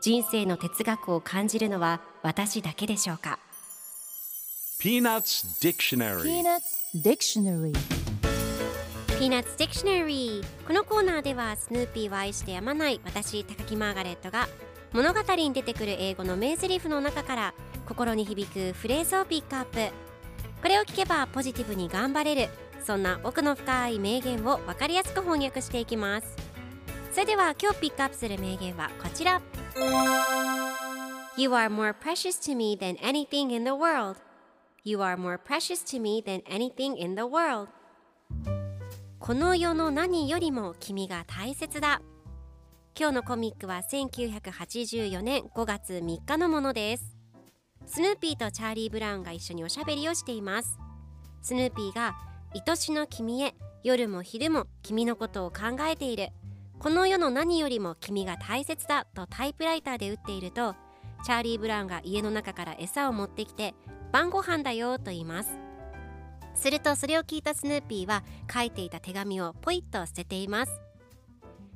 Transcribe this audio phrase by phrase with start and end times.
[0.00, 3.38] 人生の哲学を感じるのは私だけでしょうか
[4.80, 6.22] ？Peanuts Dictionary.
[6.22, 7.72] Peanuts Dictionary.
[9.18, 14.48] Peanuts Dictionary このコーナーではスヌーピーを愛してやまない私高木マーガレットが
[14.94, 17.54] 物語に出てくる英語の名台詞の中から
[17.86, 19.92] 心に響くフレーズをピックアップ。
[20.62, 22.48] これを聞けばポジティブに頑張れる。
[22.84, 26.36] そんな奥の深い名言を分かりやすく翻訳していきます
[27.12, 29.42] それでは今日ピックアップする名言はこちら。
[31.36, 34.16] You are more precious to me than anything in the world.
[34.84, 37.68] You are more precious to me than anything in the world.
[39.18, 42.00] この世の何よりも君が大切だ。
[42.96, 47.16] 今日のコミックは1984年5月3日のものです。
[47.86, 50.78] スヌーピーとチャーリー・ブラウンが一緒におしゃべりをしています。
[51.42, 52.14] スヌーピーが
[52.54, 56.28] 愛しの君へ夜も昼も君のことを考えている。
[56.80, 60.74] この世の何よりも君が大切だとタイプライターで打っていると
[61.22, 63.74] チャーリー・ブラウンが家の中から餌を持ってきて
[64.12, 65.50] 晩ご飯だよと言います。
[66.54, 70.80] するとそれを聞いたスヌーピーは書いていた手紙をポイッと捨てています。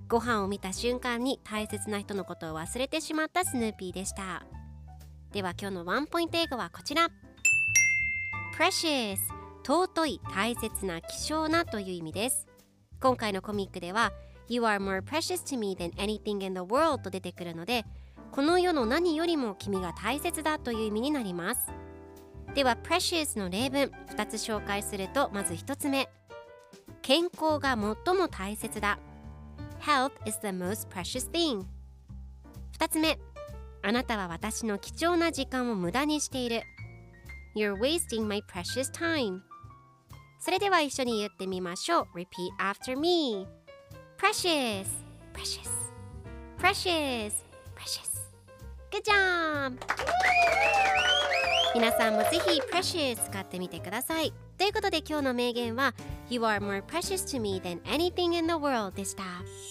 [0.09, 4.47] ご飯を見た瞬間に大切な人のことを忘れてしまったスヌーピーでした。
[5.33, 7.09] では今日のワンポイント英語はこちら。
[8.59, 9.19] Precious
[9.67, 12.47] 尊い大切な希少なという意味です。
[13.03, 14.15] 今回のコミックでは
[14.49, 17.85] You are more precious to me than anything in the world と出てくるので
[18.31, 21.71] この世の何よりも君が大切だという意味になります
[22.55, 26.09] では precious の例文2つ紹介するとまず1つ目
[27.03, 28.99] 健康が最も大切だ
[29.81, 31.65] Health is the most precious thing
[32.79, 33.19] 2つ目
[33.83, 36.63] あなたは私の貴重な時間を無駄にしている
[37.57, 39.41] You're wasting my precious time
[40.41, 42.27] それでは一緒に言ってみましょう Repeat
[42.59, 43.47] after me
[44.25, 44.89] Precious
[45.35, 45.69] Precious
[46.57, 47.35] Precious
[47.75, 48.11] Precious
[48.91, 49.77] Good job!
[51.75, 55.95] 皆さんもぜひ Precious 使ってみてくださいということで今日の名言は
[56.31, 59.25] You are more precious to me than anything in the world でした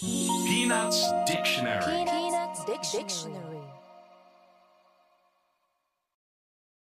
[0.03, 3.42] Peanuts Dictionary Peanuts Dictionary